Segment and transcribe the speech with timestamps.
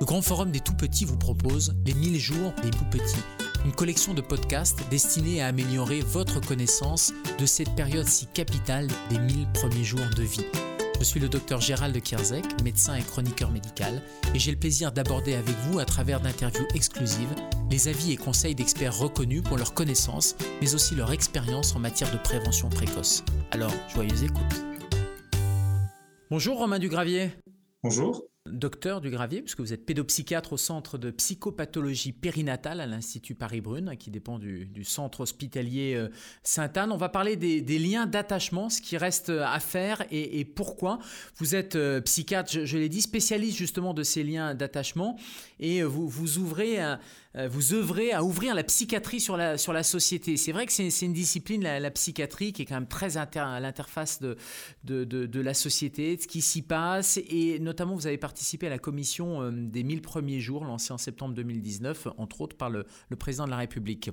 [0.00, 3.22] Le Grand Forum des Tout-Petits vous propose Les 1000 jours des Tout-Petits,
[3.66, 9.18] une collection de podcasts destinés à améliorer votre connaissance de cette période si capitale des
[9.18, 10.46] 1000 premiers jours de vie.
[10.98, 14.00] Je suis le docteur Gérald Kierzek, médecin et chroniqueur médical,
[14.34, 17.34] et j'ai le plaisir d'aborder avec vous, à travers d'interviews exclusives,
[17.70, 22.10] les avis et conseils d'experts reconnus pour leur connaissance, mais aussi leur expérience en matière
[22.10, 23.22] de prévention précoce.
[23.50, 24.64] Alors, joyeuse écoute.
[26.30, 27.32] Bonjour Romain Dugravier.
[27.82, 33.96] Bonjour docteur Dugravier, puisque vous êtes pédopsychiatre au centre de psychopathologie périnatale à l'Institut Paris-Brune,
[33.98, 36.08] qui dépend du, centre hospitalier euh,
[36.42, 36.92] Sainte-Anne.
[36.92, 40.98] On va parler des, liens d'attachement, ce qui reste à faire et, pourquoi.
[41.36, 45.16] Vous êtes euh, psychiatre, je, l'ai dit, spécialiste justement de ces liens d'attachement,
[45.58, 46.78] et euh, vous, vous ouvrez,
[47.34, 50.36] vous œuvrez à ouvrir la psychiatrie sur la, sur la société.
[50.36, 54.20] C'est vrai que c'est une discipline, la, psychiatrie, qui est quand même très à l'interface
[54.20, 54.36] de,
[54.84, 58.70] de, de, la société, de ce qui s'y passe, et notamment vous avez participé à
[58.70, 62.84] la commission euh, des 1000 premiers jours lancée en septembre 2019, entre autres par le,
[63.18, 64.10] président de la République.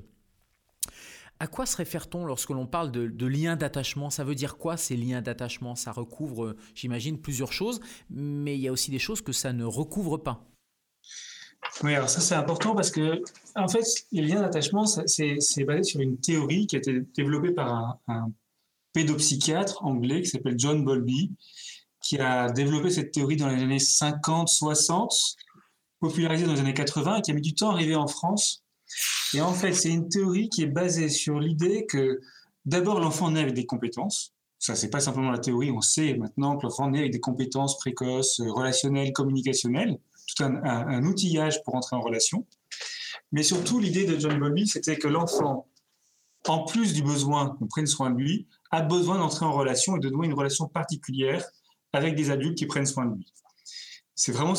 [1.40, 4.10] À quoi se réfère-t-on lorsque l'on parle de, de liens d'attachement?
[4.10, 5.76] Ça veut dire quoi ces liens d'attachement?
[5.76, 9.54] Ça recouvre, euh, j'imagine, plusieurs choses, mais il y a aussi des choses que ça
[9.54, 10.48] ne recouvre pas.
[11.84, 13.22] Oui, alors ça c'est important parce que,
[13.56, 17.74] en fait, les liens d'attachement, c'est basé sur une théorie qui a été développée par
[17.74, 18.32] un, un
[18.94, 21.32] pédopsychiatre anglais qui s'appelle John Bowlby,
[22.02, 25.14] qui a développé cette théorie dans les années 50, 60,
[26.00, 28.64] popularisée dans les années 80 et qui a mis du temps à arriver en France.
[29.34, 32.22] Et en fait, c'est une théorie qui est basée sur l'idée que
[32.66, 34.34] d'abord l'enfant naît avec des compétences.
[34.60, 35.72] Ça, c'est pas simplement la théorie.
[35.72, 41.64] On sait maintenant que l'enfant naît avec des compétences précoces, relationnelles, communicationnelles, tout un, outillage
[41.64, 42.46] pour entrer en relation.
[43.32, 45.68] Mais surtout, l'idée de John Bowlby, c'était que l'enfant,
[46.48, 50.00] en plus du besoin qu'on prenne soin de lui, a besoin d'entrer en relation et
[50.00, 51.44] de nouer une relation particulière
[51.94, 53.34] avec des adultes qui prennent soin de lui.
[54.16, 54.54] C'est vraiment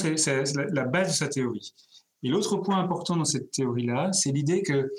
[0.73, 1.75] la base de sa théorie.
[2.23, 4.91] Et l'autre point important dans cette théorie-là, c'est l'idée que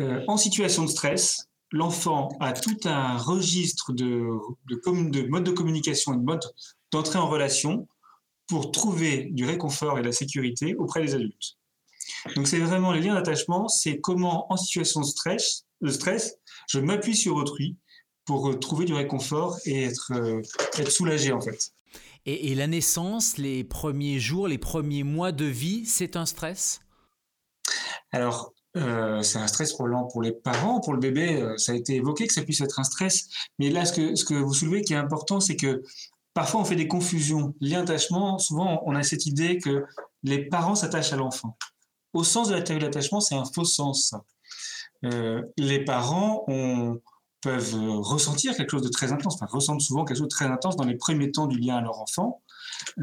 [0.00, 4.28] euh, en situation de stress, l'enfant a tout un registre de,
[4.68, 6.44] de, de modes de communication et de modes
[6.90, 7.88] d'entrée en relation
[8.52, 11.56] pour trouver du réconfort et de la sécurité auprès des adultes.
[12.36, 16.36] Donc c'est vraiment les liens d'attachement, c'est comment en situation de stress, de stress
[16.68, 17.78] je m'appuie sur autrui
[18.26, 20.42] pour trouver du réconfort et être, euh,
[20.78, 21.70] être soulagé en fait.
[22.26, 26.82] Et, la naissance, les premiers jours, les premiers mois de vie, c'est un stress?
[28.12, 31.74] Alors, euh, c'est un stress pour, pour les parents, pour le bébé, euh, ça a
[31.74, 33.28] été évoqué que ça puisse être un stress.
[33.58, 35.82] Mais là, ce que, ce que vous soulevez qui est important, c'est que
[36.34, 37.54] parfois on fait des confusions.
[37.60, 39.84] Lien d'attachement, souvent on a cette idée que
[40.22, 41.56] les parents s'attachent à l'enfant.
[42.12, 44.14] Au sens de la théorie de l'attachement, c'est un faux sens.
[45.04, 46.46] Euh, les parents
[47.42, 50.76] peuvent ressentir quelque chose de très intense, enfin ressentent souvent quelque chose de très intense
[50.76, 52.40] dans les premiers temps du lien à leur enfant,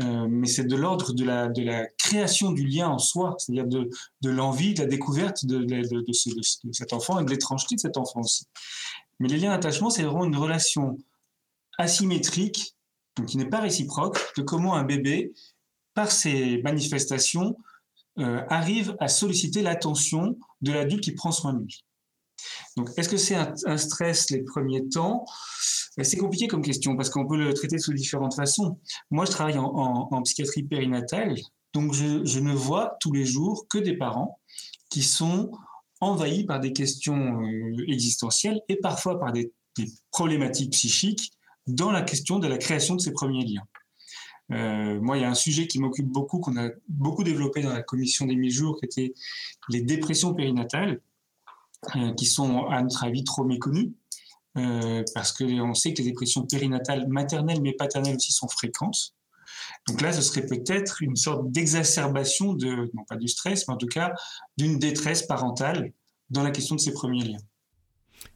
[0.02, 4.74] euh, mais c'est de l'ordre de la, création du lien en soi, c'est-à-dire de, l'envie,
[4.74, 5.66] de la découverte de,
[6.72, 8.46] cet enfant et de l'étrangeté de cet enfant aussi.
[9.20, 10.98] Mais les liens d'attachement, c'est vraiment une relation
[11.78, 12.76] asymétrique,
[13.16, 15.34] donc qui n'est pas réciproque, de comment un bébé,
[15.94, 17.58] par ses manifestations,
[18.20, 21.86] euh, arrive à solliciter l'attention de l'adulte qui prend soin de lui.
[22.78, 25.26] Donc, est-ce que c'est un, stress les premiers temps?
[25.98, 28.80] Ben, C'est compliqué comme question parce qu'on peut le traiter sous différentes façons.
[29.10, 31.36] Moi, je travaille en, psychiatrie périnatale,
[31.74, 34.40] donc je, ne vois tous les jours que des parents
[34.90, 35.52] qui sont
[36.02, 39.52] envahis par des questions euh, existentielles et parfois par des,
[40.12, 41.32] problématiques psychiques
[41.74, 43.64] dans la question de la création de ces premiers liens.
[44.52, 47.74] Euh, moi, il y a un sujet qui m'occupe beaucoup, qu'on a beaucoup développé dans
[47.74, 49.14] la commission des mi-jours, qui était
[49.70, 51.02] les dépressions périnatales.
[51.96, 53.92] Euh, qui sont, à notre avis, trop méconnus,
[54.58, 59.16] euh, parce qu'on sait que les dépressions périnatales maternelles mais paternelles aussi sont fréquentes.
[59.88, 63.78] Donc là, ce serait peut-être une sorte d'exacerbation de, non pas du stress, mais en
[63.78, 64.14] tout cas
[64.58, 65.94] d'une détresse parentale
[66.30, 67.38] dans la question de ces premiers liens.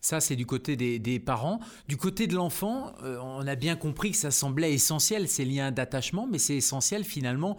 [0.01, 1.59] Ça, c'est du côté des, parents.
[1.87, 5.71] Du côté de l'enfant, euh, on a bien compris que ça semblait essentiel, ces liens
[5.71, 7.57] d'attachement, mais c'est essentiel finalement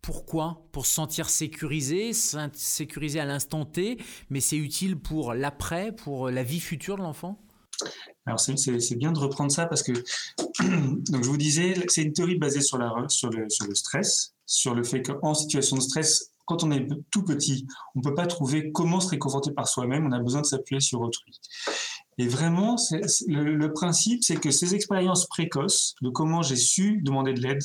[0.00, 0.62] pourquoi?
[0.72, 2.12] Pour se sentir sécurisé,
[2.54, 3.98] sécurisé à l'instant T,
[4.30, 7.38] mais c'est utile pour l'après, pour la vie future de l'enfant?
[8.26, 9.92] Alors c'est bien de reprendre ça parce que
[11.10, 14.34] donc je vous disais c'est une théorie basée sur, la, sur, le, sur le stress,
[14.46, 18.14] sur le fait qu'en situation de stress, quand on est tout petit, on ne peut
[18.14, 21.38] pas trouver comment se réconforter par soi-même, on a besoin de s'appuyer sur autrui.
[22.16, 22.76] Et vraiment,
[23.28, 27.62] le, principe, c'est que ces expériences précoces de comment j'ai su demander de l'aide,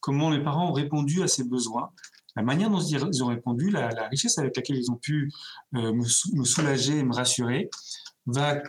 [0.00, 1.90] comment mes parents ont répondu à ces besoins,
[2.34, 5.32] la manière dont ils ont répondu, la, richesse avec laquelle ils ont pu
[5.76, 7.70] euh, me, soulager et me rassurer,
[8.26, 8.60] va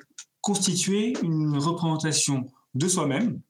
[0.42, 2.46] constituer une représentation
[2.76, 3.42] de soi-même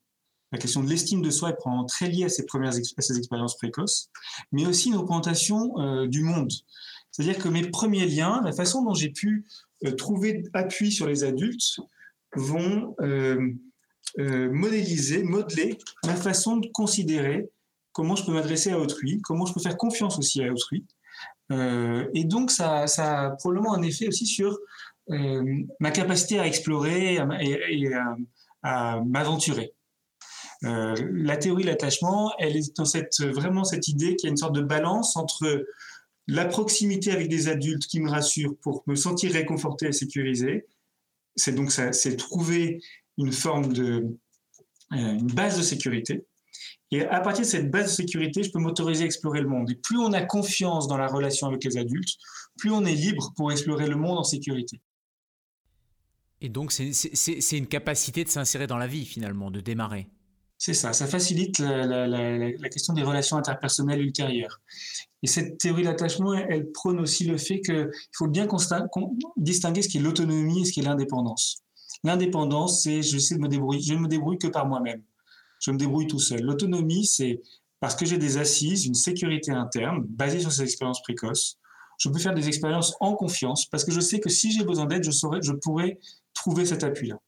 [0.52, 4.10] la question de l'estime de soi est très liée à ces premières ces expériences précoces,
[4.52, 6.52] mais aussi une représentation euh, du monde.
[7.10, 9.46] C'est-à-dire que mes premiers liens, la façon dont j'ai pu
[9.84, 11.80] euh, trouver appui sur les adultes,
[12.34, 13.52] vont euh,
[14.18, 17.48] modéliser, modeler ma façon de considérer
[17.92, 20.84] comment je peux m'adresser à autrui, comment je peux faire confiance aussi à autrui.
[21.50, 24.58] et donc, ça, a probablement un effet aussi sur
[25.08, 27.90] ma capacité à explorer et,
[28.62, 29.75] à m'aventurer.
[30.66, 34.30] Euh, la théorie de l'attachement, elle est dans cette, vraiment cette idée qu'il y a
[34.30, 35.66] une sorte de balance entre
[36.28, 40.66] la proximité avec des adultes qui me rassurent pour me sentir réconforté et sécurisé.
[41.36, 42.80] C'est donc ça, c'est trouver
[43.18, 44.16] une forme de,
[44.92, 46.26] euh, une base de sécurité.
[46.90, 49.70] Et à partir de cette base de sécurité, je peux m'autoriser à explorer le monde.
[49.70, 52.16] Et plus on a confiance dans la relation avec les adultes,
[52.56, 54.80] plus on est libre pour explorer le monde en sécurité.
[56.40, 60.06] Et donc, c'est une capacité de s'insérer dans la vie, finalement, de démarrer.
[60.58, 64.60] C'est ça, ça facilite la, question des relations interpersonnelles ultérieures.
[65.22, 68.48] Et cette théorie d'attachement, elle, prône aussi le fait qu'il faut bien
[69.36, 71.62] distinguer ce qui est l'autonomie et ce qui est l'indépendance.
[72.04, 75.02] L'indépendance, c'est je me débrouiller, je ne me débrouille que par moi-même.
[75.60, 76.42] Je me débrouille tout seul.
[76.42, 77.40] L'autonomie, c'est
[77.80, 81.58] parce que j'ai des assises, une sécurité interne basée sur ces expériences précoces.
[81.98, 84.86] Je peux faire des expériences en confiance parce que je sais que si j'ai besoin
[84.86, 85.98] d'aide, je saurais, je pourrais
[86.34, 87.18] trouver cet appui-là.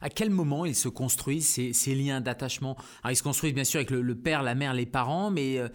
[0.00, 2.76] À quel moment ils se construisent ces, liens d'attachement?
[3.08, 5.68] Ils se construisent bien sûr avec le, père, la mère, les parents, mais euh,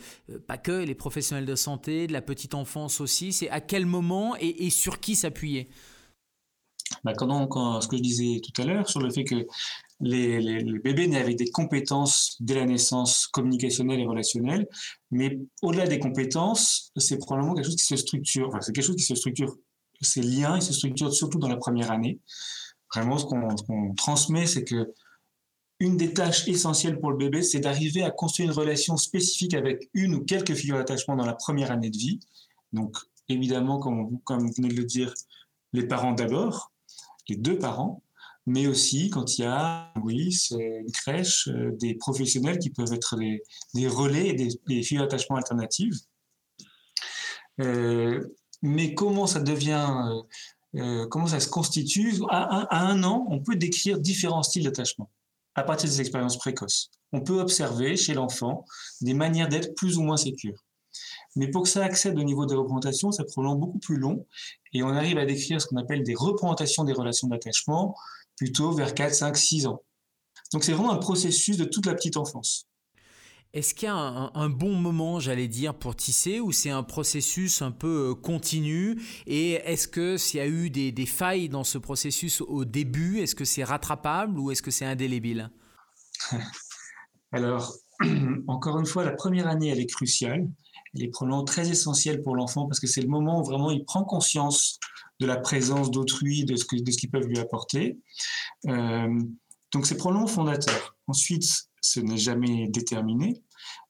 [0.48, 3.34] pas que, les professionnels de santé, de la petite enfance aussi.
[3.34, 5.70] C'est à quel moment et, sur qui s'appuyer?
[7.04, 9.48] Bah, quand, ce que je disais tout à l'heure sur le fait que
[10.00, 14.68] les, bébés naissent avec des compétences dès la naissance communicationnelles et relationnelles,
[15.12, 18.50] mais au-delà des compétences, c'est probablement quelque chose qui se structure.
[18.62, 19.56] c'est quelque chose qui se structure.
[20.02, 22.20] Ces liens, ils se structurent surtout dans la première année.
[22.94, 24.94] Vraiment, ce qu'on transmet, c'est que
[25.80, 29.90] une des tâches essentielles pour le bébé, c'est d'arriver à construire une relation spécifique avec
[29.94, 32.20] une ou quelques figures d'attachement dans la première année de vie.
[32.72, 32.96] Donc,
[33.28, 35.14] évidemment, comme, vous venez de le dire,
[35.74, 36.72] les parents d'abord,
[37.28, 38.04] les deux parents,
[38.46, 43.18] mais aussi quand il y a oui, une crèche, euh, des professionnels qui peuvent être
[43.74, 46.00] des, relais et des, figures d'attachement alternatives.
[47.62, 48.22] Euh,
[48.62, 50.24] mais comment ça devient
[50.76, 52.22] euh, comment ça se constitue.
[52.30, 55.10] À, un an, on peut décrire différents styles d'attachement
[55.56, 56.90] à partir des expériences précoces.
[57.12, 58.66] On peut observer chez l'enfant
[59.02, 60.64] des manières d'être plus ou moins sécures.
[61.36, 64.26] Mais pour que ça accède au niveau des représentations, ça prolonge beaucoup plus long
[64.74, 67.96] et on arrive à décrire ce qu'on appelle des représentations des relations d'attachement
[68.36, 69.82] plutôt vers 4, 5, 6 ans.
[70.52, 72.68] Donc c'est vraiment un processus de toute la petite enfance.
[73.54, 77.62] Est-ce qu'il y a un, bon moment, j'allais dire, pour tisser, ou c'est un processus
[77.62, 79.00] un peu euh, continu?
[79.28, 83.36] Et est-ce que s'il y a eu des, failles dans ce processus au début, est-ce
[83.36, 85.52] que c'est rattrapable ou est-ce que c'est indélébile?
[87.32, 87.76] Alors,
[88.48, 90.50] encore une fois, la première année, elle est cruciale.
[90.96, 93.86] Elle est probablement très essentielle pour l'enfant parce que c'est le moment où vraiment il
[93.86, 94.80] prend conscience
[95.20, 96.66] de la présence d'autrui, de ce
[101.84, 103.42] Euh, ce n'est jamais déterminé,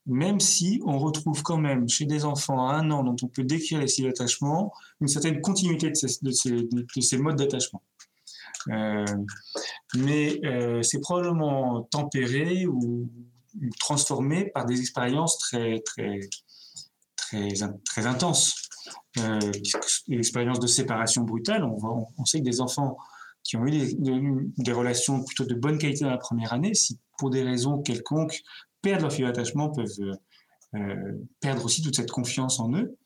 [0.06, 3.44] même si on retrouve quand même chez des enfants à un an dont on peut
[3.44, 6.32] décrire les styles d'attachement une certaine continuité de
[7.02, 7.82] ces, modes d'attachement.
[8.70, 9.06] Euh,
[9.96, 13.10] mais euh, c'est probablement tempéré ou,
[13.80, 16.22] transformé par des expériences très, très,
[17.16, 17.50] très,
[17.86, 18.56] très intenses.
[19.20, 19.40] Euh,
[20.08, 22.98] l'expérience de séparation brutale, on, on sait que des enfants
[23.44, 27.30] qui ont eu des, relations plutôt de bonne qualité dans la première année, si pour
[27.30, 28.42] des raisons quelconques
[28.82, 30.18] perdent leur fil d'attachement, peuvent
[30.76, 32.98] euh, perdre aussi toute cette confiance en eux.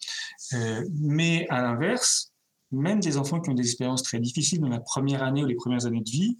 [0.53, 2.33] Euh, mais à l'inverse,
[2.71, 5.53] même des enfants qui ont des expériences très difficiles dans la première année ou les
[5.53, 6.39] premières années de vie,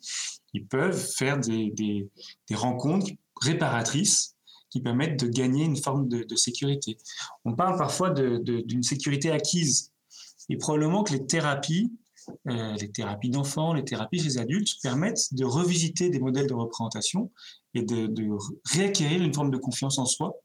[0.55, 2.09] ils peuvent faire des, des,
[2.49, 4.35] des rencontres réparatrices
[4.71, 6.97] qui permettent de gagner une forme de, de sécurité.
[7.45, 9.91] On parle parfois d'une sécurité acquise.
[10.49, 11.91] Et probablement que les thérapies
[12.49, 16.53] euh, les thérapies d'enfants, les thérapies chez les adultes permettent de revisiter des modèles de
[16.53, 17.31] représentation
[17.73, 18.37] et de,
[18.71, 20.35] réacquérir une forme de confiance en soi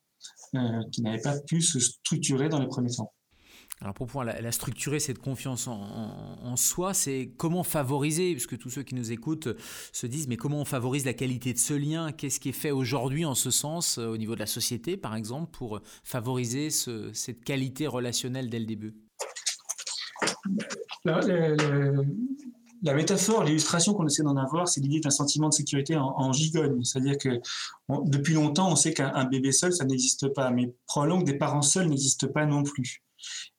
[0.55, 3.12] euh, qui n'avait pas pu se structurer dans les premiers temps.
[3.81, 8.85] Alors pour pouvoir la, structurer, cette confiance en, soi, c'est comment favoriser, puisque tous ceux
[8.85, 9.49] qui nous écoutent
[9.93, 12.12] se disent, mais comment on favorise la qualité de ce lien?
[12.12, 15.17] Qu'est-ce qui est fait aujourd'hui en ce sens, euh, au niveau de la société par
[15.17, 18.95] exemple, pour favoriser cette qualité relationnelle dès le début?
[22.83, 26.83] La, métaphore, l'illustration qu'on essaie d'en avoir, c'est l'idée d'un sentiment de sécurité en, gigogne.
[26.85, 27.41] C'est-à-dire que
[28.07, 31.88] depuis longtemps, on sait qu'un bébé seul, ça n'existe pas, mais probablement des parents seuls
[31.88, 33.02] n'existent pas non plus.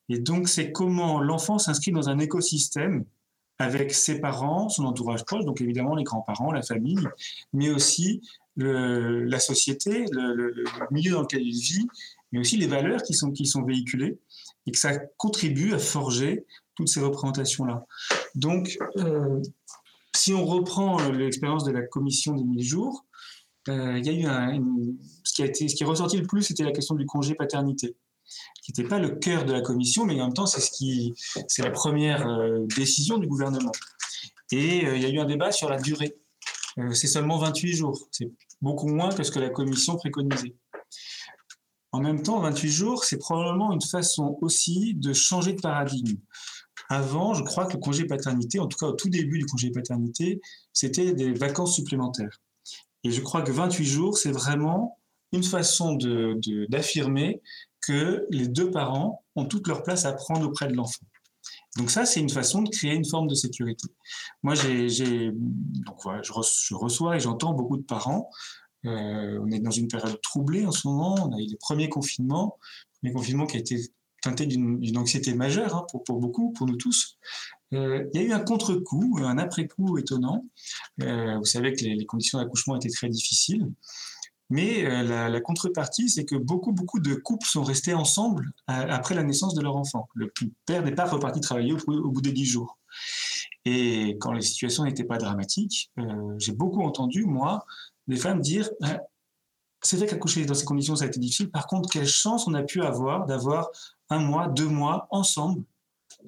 [0.09, 3.05] Et donc, c'est comment l'enfant s'inscrit dans un écosystème
[3.59, 7.07] avec ses parents, son entourage proche, donc évidemment les grands-parents, la famille,
[7.53, 8.21] mais aussi
[8.57, 11.87] la société, le, milieu dans lequel il vit,
[12.31, 14.17] mais aussi les valeurs qui sont, qui sont véhiculées
[14.65, 17.85] et que ça contribue à forger toutes ces représentations-là.
[18.35, 19.41] Donc, euh,
[20.15, 23.05] si on reprend l'expérience de la commission des 1000 jours,
[23.69, 24.61] euh, y a eu
[25.23, 27.33] ce, qui a été, ce qui est ressorti le plus, c'était la question du congé
[27.35, 27.95] paternité,
[28.61, 31.71] qui n'était pas le cœur de la commission, mais en même temps, c'est ce la
[31.71, 33.71] première euh, décision du gouvernement.
[34.51, 36.15] Et il y a eu un débat sur la durée.
[36.91, 38.07] c'est seulement 28 jours.
[38.11, 38.29] C'est
[38.61, 40.53] beaucoup moins que ce que la commission préconisait.
[41.93, 46.17] En même temps, 28 jours, c'est probablement une façon aussi de changer de paradigme.
[46.89, 49.69] Avant, je crois que le congé paternité, en tout cas au tout début du congé
[49.69, 50.41] paternité,
[50.73, 52.41] c'était des vacances supplémentaires.
[53.03, 54.99] Et je crois que 28 jours, c'est vraiment
[55.31, 55.95] une façon
[56.67, 57.41] d'affirmer
[57.81, 61.05] que les deux parents ont toute leur place à prendre auprès de l'enfant.
[61.77, 63.87] Donc ça, c'est une façon de créer une forme de sécurité.
[64.43, 66.31] Moi, j'ai, donc voilà, je,
[66.75, 68.29] reçois et j'entends beaucoup de parents.
[68.85, 71.15] Euh, on est dans une période troublée en ce moment.
[71.27, 72.57] On a eu les premiers confinements,
[73.01, 73.79] le premier confinement qui a été
[74.21, 77.17] teinté d'une anxiété majeure hein, pour, beaucoup, pour nous tous.
[77.73, 80.45] Euh, il y a eu un contre-coup, un après-coup étonnant.
[81.01, 83.67] Euh, vous savez que les, les conditions d'accouchement étaient très difficiles.
[84.49, 89.55] Mais la, contrepartie, c'est que beaucoup, beaucoup de couples sont restés ensemble après la naissance
[89.55, 90.07] de leur enfant.
[90.13, 90.31] Le
[90.67, 92.77] père n'est pas reparti travailler au, bout des dix jours.
[93.65, 95.91] Et quand les situations n'étaient pas dramatiques,
[96.37, 97.65] j'ai beaucoup entendu, moi,
[98.07, 98.69] des femmes dire
[99.81, 101.51] c'est vrai qu'accoucher dans ces conditions, ça a été difficile.
[101.51, 103.69] Par contre, quelle chance on a pu avoir d'avoir
[104.09, 105.63] un mois, deux mois ensemble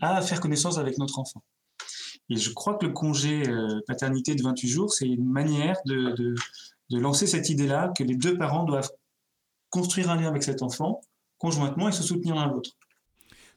[0.02, 1.42] à faire connaissance avec notre enfant.
[2.30, 6.36] Et je crois que le congé euh, paternité de 28 jours, c'est une manière de,
[6.90, 8.92] de lancer cette idée-là que les deux parents doivent
[9.70, 11.02] construire un lien avec cet enfant
[11.38, 12.72] conjointement et se soutenir l'un l'autre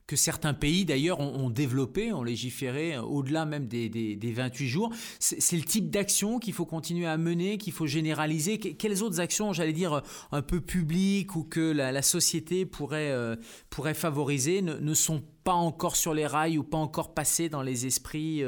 [0.09, 4.91] que certains pays d'ailleurs ont, développé, ont légiféré euh, au-delà même des, des, 28 jours.
[5.21, 8.59] C'est le type d'action qu'il faut continuer à mener, qu'il faut généraliser.
[8.59, 10.01] Quelles autres actions, j'allais dire, euh,
[10.33, 13.37] un peu publiques ou que la, société pourrait, euh,
[13.69, 17.85] pourrait favoriser ne, sont pas encore sur les rails ou pas encore passées dans les
[17.85, 18.43] esprits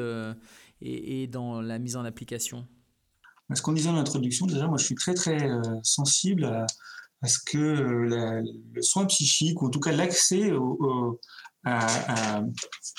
[0.81, 2.67] et, dans la mise en application?
[3.52, 5.50] Ce qu'on disait en introduction, déjà, moi je suis très très
[5.83, 6.67] sensible à,
[7.26, 11.21] ce que le soin psychique, ou en tout cas l'accès au,
[11.64, 12.43] à,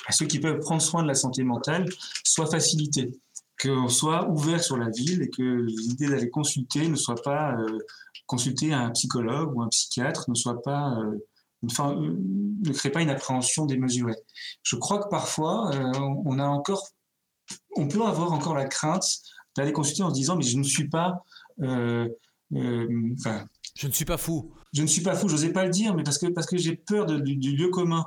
[0.10, 1.86] ceux qui peuvent prendre soin de la santé mentale
[2.24, 3.12] soit facilité,
[3.62, 7.80] qu'on soit ouvert sur la ville et que l'idée d'aller consulter ne soit pas euh,
[8.28, 11.18] consulter un psychologue ou un psychiatre, ne soit pas euh,
[11.80, 12.18] euh,
[12.64, 14.16] ne crée pas une appréhension démesurée.
[14.64, 15.72] Je crois que parfois
[16.26, 16.88] on a encore,
[17.76, 19.06] on peut avoir encore la crainte
[19.56, 21.24] d'aller consulter en se disant mais je ne suis pas,
[21.60, 22.08] je
[22.50, 26.04] ne suis pas fou je ne suis pas fou, je n'osais pas le dire, mais
[26.04, 28.06] parce que, parce que j'ai peur du, lieu commun.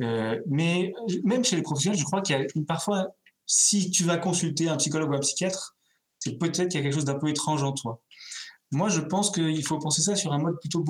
[0.00, 0.92] Euh, mais
[1.24, 3.08] même chez les professionnels, je crois qu'il y a parfois,
[3.46, 5.76] si tu vas consulter un psychologue ou un psychiatre,
[6.18, 8.02] c'est peut-être qu'il y a quelque chose d'un peu étrange en toi.
[8.72, 10.84] Moi, je pense qu'il faut penser ça sur un mode plutôt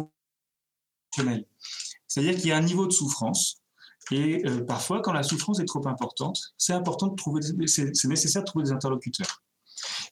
[1.15, 1.47] fonctionnel.
[2.09, 3.63] C'est-à-dire qu'il y a un niveau de souffrance.
[4.11, 8.43] Et euh, parfois, quand la souffrance est trop importante, c'est important de trouver, c'est nécessaire
[8.43, 9.43] de trouver des interlocuteurs.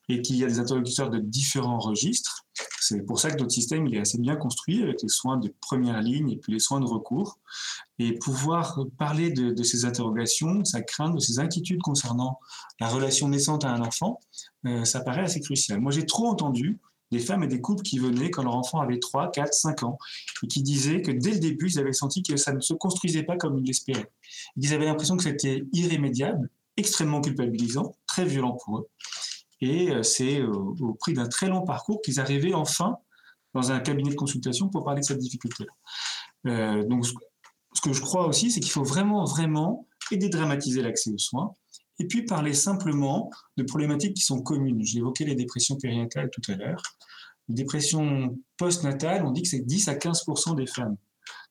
[0.08, 2.46] Et qu'il y a des interlocuteurs de différents registres
[2.88, 5.52] c'est pour ça que notre système il est assez bien construit avec les soins de
[5.60, 7.38] première ligne et puis les soins de recours.
[7.98, 12.38] Et pouvoir parler de, ces interrogations, sa crainte, de ces inquiétudes concernant
[12.80, 14.20] la relation naissante à un enfant,
[14.66, 15.80] euh, ça paraît assez crucial.
[15.80, 16.78] Moi, j'ai trop entendu
[17.10, 19.98] des femmes et des couples qui venaient quand leur enfant avait 3, 4, 5 ans
[20.42, 23.22] et qui disaient que dès le début, ils avaient senti que ça ne se construisait
[23.22, 24.10] pas comme ils l'espéraient.
[24.56, 28.88] Ils avaient l'impression que c'était irrémédiable, extrêmement culpabilisant, très violent pour eux.
[29.60, 32.98] Et euh, c'est au, prix d'un très long parcours qu'ils arrivaient enfin
[33.54, 35.72] dans un cabinet de consultation pour parler de cette difficulté-là.
[36.46, 41.10] Euh, donc, ce que je crois aussi, c'est qu'il faut vraiment, vraiment aider dramatiser l'accès
[41.10, 41.54] aux soins
[41.98, 44.84] et puis parler simplement de problématiques qui sont communes.
[44.84, 46.82] J'ai évoqué les dépressions périnatales tout à l'heure.
[47.48, 50.96] Les dépressions postnatales, on dit que c'est 10 à 15% des femmes.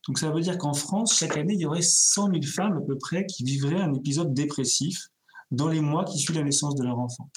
[0.07, 2.81] Donc ça veut dire qu'en France, chaque année, il y aurait 100 000 femmes à
[2.81, 5.09] peu près qui vivraient un épisode dépressif
[5.51, 7.29] dans les mois qui suivent la naissance de leur enfant.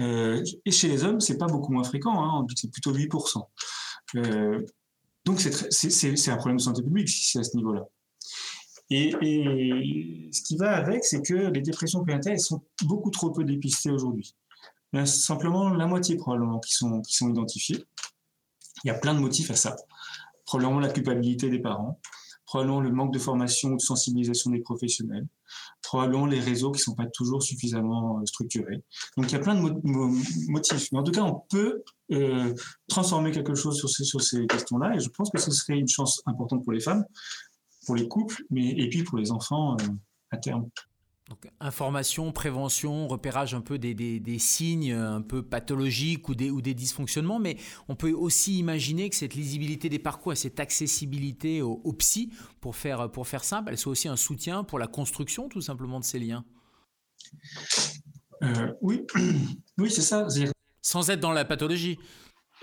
[0.00, 3.42] Euh, et chez les hommes, c'est pas beaucoup moins fréquent, hein, c'est plutôt 8%.
[4.16, 4.64] Euh,
[5.24, 7.84] donc c'est un problème de santé publique à ce niveau-là.
[8.90, 9.10] Et,
[10.32, 14.34] ce qui va avec, c'est que les dépressions périnatales sont beaucoup trop peu dépistées aujourd'hui.
[15.04, 17.84] Simplement la moitié probablement qui sont, identifiés.
[18.84, 19.76] Il y a plein de motifs à ça.
[20.44, 22.00] Probablement la culpabilité des parents,
[22.56, 25.26] probablement le manque de formation ou de sensibilisation des professionnels,
[25.82, 28.82] probablement les réseaux qui ne sont pas toujours suffisamment euh, structurés.
[29.18, 30.90] Donc il y a plein de motifs.
[30.90, 31.82] Mais en tout cas, on peut
[32.12, 32.54] euh,
[32.88, 36.64] transformer quelque chose sur ces, questions-là et je pense que ce serait une chance importante
[36.64, 37.04] pour les femmes,
[37.84, 39.84] pour les couples, mais, et puis pour les enfants euh,
[40.30, 40.66] à terme.
[41.28, 46.62] Donc, information, prévention, repérage un peu des, des, signes un peu pathologiques ou des, ou
[46.62, 47.56] des dysfonctionnements, mais
[47.88, 52.76] on peut aussi imaginer que cette lisibilité des parcours et cette accessibilité au, psy, pour
[52.76, 56.04] faire, pour faire simple, elle soit aussi un soutien pour la construction tout simplement de
[56.04, 56.44] ces liens.
[58.44, 59.04] Euh, oui,
[59.78, 60.28] oui c'est ça.
[60.80, 61.98] Sans être dans la pathologie.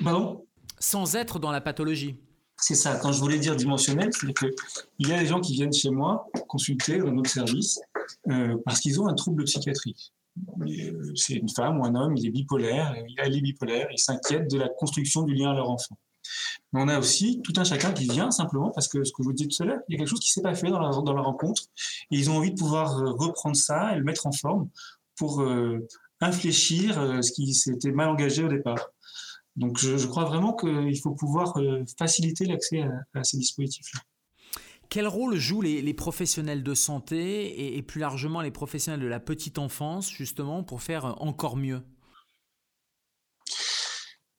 [0.02, 0.48] Pardon?
[0.80, 2.18] Sans être dans la pathologie.
[2.66, 2.96] C'est ça.
[2.96, 4.54] Quand je voulais dire dimensionnel, c'est qu'il
[5.00, 7.82] y a des gens qui viennent chez moi consulter dans notre service
[8.30, 10.14] euh, parce qu'ils ont un trouble de psychiatrie.
[10.62, 14.00] Euh, c'est une femme ou un homme, il est bipolaire, il a les bipolaires, il
[14.00, 15.98] s'inquiète de la construction du lien à leur enfant.
[16.72, 19.26] Mais on a aussi tout un chacun qui vient simplement parce que ce que je
[19.26, 20.70] vous disais tout à l'heure, il y a quelque chose qui ne s'est pas fait
[20.70, 21.64] dans la, rencontre
[22.12, 24.70] et ils ont envie de pouvoir euh, reprendre ça et le mettre en forme
[25.18, 25.46] pour
[26.22, 28.93] infléchir ce qui s'était mal engagé au départ.
[29.56, 31.58] Donc je, crois vraiment qu'il faut pouvoir
[31.98, 32.84] faciliter l'accès
[33.14, 34.02] à ces dispositifs-là.
[34.90, 39.58] Quel rôle jouent les, professionnels de santé et, plus largement les professionnels de la petite
[39.58, 41.82] enfance justement pour faire encore mieux?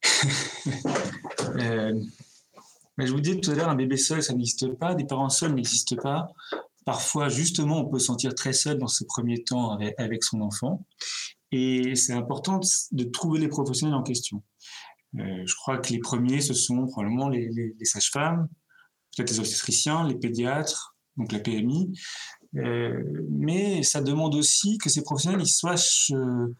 [1.56, 2.00] Euh,
[2.98, 5.54] Je vous disais tout à l'heure, un bébé seul, ça n'existe pas, des parents seuls
[5.54, 6.28] n'existent pas.
[6.84, 10.84] Parfois, justement, on peut se sentir très seul dans ces premiers temps avec, son enfant.
[11.52, 12.60] Et c'est important
[12.92, 14.42] de trouver les professionnels en question.
[15.18, 18.48] Euh, je crois que les premiers, ce sont probablement les sages-femmes,
[19.16, 21.92] peut-être les obstétriciens, les pédiatres, donc la PMI.
[22.56, 26.54] Euh, mais ça demande aussi que ces professionnels ils sachent euh,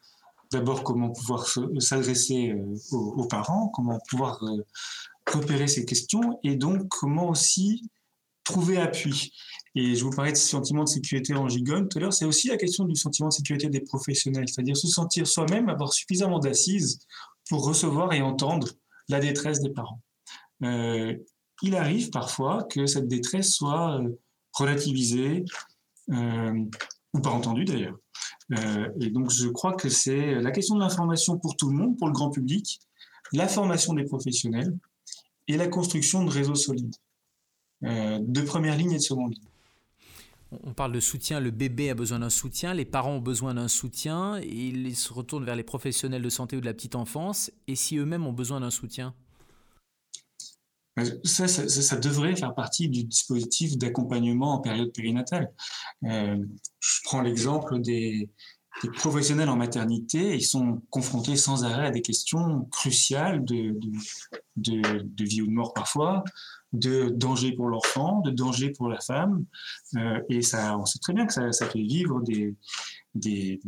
[0.51, 1.47] d'abord comment pouvoir
[1.79, 2.53] s'adresser
[2.91, 4.41] aux, parents, comment pouvoir
[5.33, 7.89] repérer ces questions et donc comment aussi
[8.43, 9.33] trouver appui.
[9.77, 12.25] Et je vous parlais de ce sentiment de sécurité en gigogne tout à l'heure, c'est
[12.25, 16.39] aussi la question du sentiment de sécurité des professionnels, c'est-à-dire se sentir soi-même, avoir suffisamment
[16.39, 17.01] d'assises
[17.49, 18.69] pour recevoir et entendre
[19.09, 20.01] la détresse des parents
[21.63, 24.09] il arrive parfois que cette détresse soit euh,
[24.53, 25.45] relativisée,
[26.11, 26.65] euh,
[27.13, 27.97] ou pas entendue d'ailleurs.
[28.53, 31.97] Euh, et donc je crois que c'est la question de l'information pour tout le monde,
[31.97, 32.81] pour le grand public,
[33.33, 34.77] la formation des professionnels
[35.49, 36.95] et la construction de réseaux solides,
[37.83, 39.54] de première ligne et de seconde ligne.
[40.63, 43.69] On parle de soutien, le bébé a besoin d'un soutien, les parents ont besoin d'un
[43.69, 47.51] soutien, et ils se retournent vers les professionnels de santé ou de la petite enfance,
[47.67, 49.15] et si eux-mêmes ont besoin d'un soutien?
[51.25, 55.53] Ça, ça, devrait faire partie du dispositif d'accompagnement en période périnatale.
[56.05, 56.37] Euh,
[56.79, 58.31] je prends l'exemple des,
[58.95, 63.77] professionnels en maternité, ils sont confrontés sans arrêt à des questions cruciales de
[64.57, 66.23] vie ou de mort parfois,
[66.75, 69.45] de danger pour l'enfant, de danger pour la femme,
[69.97, 72.55] euh, et ça, on sait très bien que ça, ça fait vivre des,
[73.15, 73.61] des,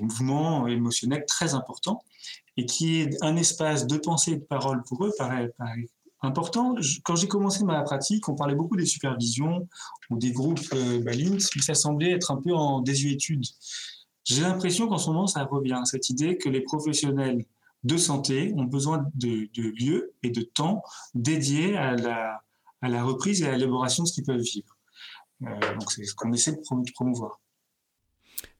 [0.00, 2.04] mouvements émotionnels très importants,
[2.56, 5.50] et qui est un espace de pensée et de parole pour eux paraît,
[6.20, 6.76] important.
[7.04, 9.68] Quand j'ai commencé ma pratique, on parlait beaucoup des supervisions
[10.10, 13.44] ou des groupes euh, mais ça semblait être un peu en désuétude.
[14.24, 17.44] J'ai l'impression qu'en ce moment, ça revient, cette idée que les professionnels
[17.84, 19.48] de santé ont besoin de,
[19.82, 20.82] lieux et de temps
[21.14, 22.42] dédiés à la,
[22.80, 24.76] à la reprise et à l'élaboration de ce qu'ils peuvent vivre.
[25.42, 27.40] Euh, donc c'est ce qu'on essaie de promouvoir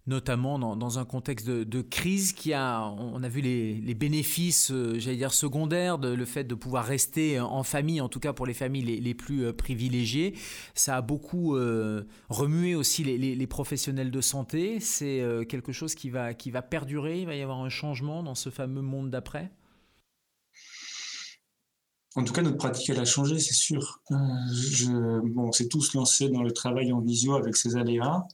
[0.07, 5.17] notamment dans, un contexte de, crise qui a, on a vu les, bénéfices, euh, j'allais
[5.17, 8.55] dire secondaires, de le fait de pouvoir rester en famille, en tout cas pour les
[8.55, 10.35] familles les, plus euh, privilégiées.
[10.75, 14.81] Ça a beaucoup euh, remué aussi les, professionnels de santé.
[14.81, 17.21] C'est quelque chose qui va, perdurer.
[17.21, 19.53] Il va y avoir un changement dans ce fameux monde d'après?
[22.15, 24.01] En tout cas, notre pratique, elle a changé, c'est sûr.
[24.11, 28.27] bon, on s'est tous lancés dans le travail en visio avec ses aléas.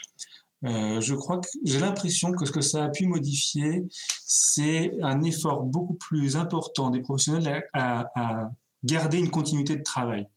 [0.65, 3.85] Euh, je crois que j'ai l'impression que ce que ça a pu modifier,
[4.25, 8.51] c'est un effort beaucoup plus important des professionnels à,
[8.85, 10.29] garder une continuité de travail.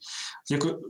[0.43, 0.81] C'est-à-dire que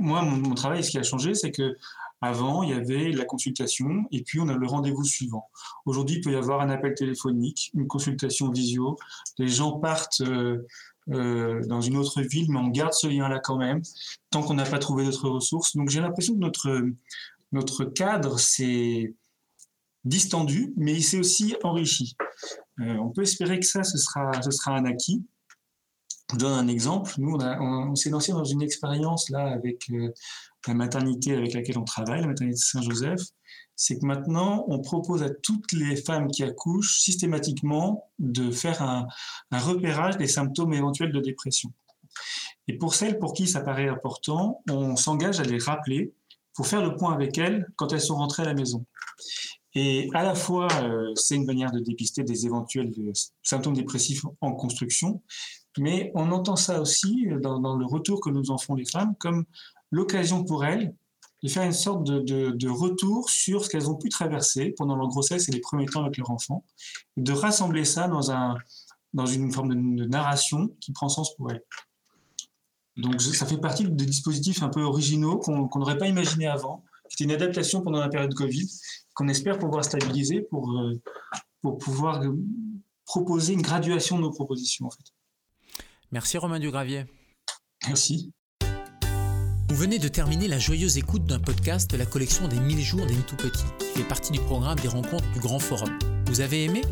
[0.00, 1.76] moi, mon, travail, ce qui a changé, c'est que
[2.20, 5.48] avant, il y avait la consultation et puis on a le rendez-vous suivant.
[5.86, 8.96] Aujourd'hui, il peut y avoir un appel téléphonique, une consultation visio.
[9.38, 10.66] Les gens partent euh,
[11.12, 13.82] euh, dans une autre ville, mais on garde ce lien-là quand même,
[14.30, 15.76] tant qu'on n'a pas trouvé d'autres ressources.
[15.76, 16.82] Donc j'ai l'impression que notre,
[17.52, 19.14] notre cadre s'est
[20.04, 22.16] distendu, mais il s'est aussi enrichi.
[22.80, 24.30] Euh, on peut espérer que ça, ce sera,
[24.66, 25.24] un acquis.
[26.32, 27.12] Je donne un exemple.
[27.18, 30.12] Nous, on, s'est lancé dans une expérience là avec euh,
[30.66, 33.20] la maternité avec laquelle on travaille, la maternité Saint-Joseph.
[33.74, 39.06] C'est que maintenant, on propose à toutes les femmes qui accouchent systématiquement de faire un
[39.50, 41.72] repérage des symptômes éventuels de dépression.
[42.68, 46.12] Et pour celles pour qui ça paraît important, on s'engage à les rappeler
[46.60, 48.84] pour faire le point avec elles quand elles sont rentrées à la maison.
[49.74, 54.26] Et à la fois, euh, c'est une manière de dépister des éventuels euh, symptômes dépressifs
[54.42, 55.22] en construction,
[55.78, 59.46] mais on entend ça aussi dans, le retour que nous en font les femmes comme
[59.90, 60.94] l'occasion pour elles
[61.42, 65.48] de faire une sorte de, retour sur ce qu'elles ont pu traverser pendant leur grossesse
[65.48, 66.62] et les premiers temps avec leur enfant,
[67.16, 71.64] de rassembler ça dans une forme de, narration qui prend sens pour elles.
[73.00, 76.84] Donc ça fait partie des dispositifs un peu originaux qu'on n'aurait pas imaginé avant.
[77.08, 78.68] C'était une adaptation pendant la période Covid
[79.14, 81.00] qu'on espère pouvoir stabiliser pour, euh,
[81.60, 82.22] pour pouvoir
[83.04, 85.12] proposer une graduation de nos propositions en fait.
[86.12, 87.06] Merci Romain Dugravier.
[87.86, 88.32] Merci.
[89.68, 93.06] Vous venez de terminer la joyeuse écoute d'un podcast de la collection des 1000 jours
[93.06, 95.96] des tout petits, qui fait partie du programme des rencontres du Grand Forum.
[96.26, 96.82] Vous avez aimé?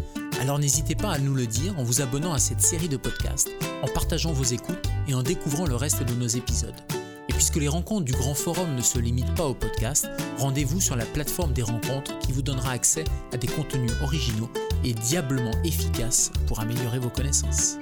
[0.41, 3.51] Alors n'hésitez pas à nous le dire en vous abonnant à cette série de podcasts,
[3.83, 6.75] en partageant vos écoutes et en découvrant le reste de nos épisodes.
[7.29, 10.97] Et puisque les rencontres du Grand Forum ne se limitent pas au podcast, rendez-vous sur
[10.97, 14.49] la plateforme des rencontres qui vous donnera accès à des contenus originaux
[14.85, 17.77] et diablement efficaces pour améliorer vos connaissances.